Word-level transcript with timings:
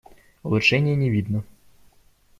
Улучшения 0.41 0.95
не 0.95 1.11
видно. 1.11 1.43